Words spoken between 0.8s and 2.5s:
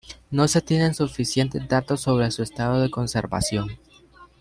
suficientes datos sobre su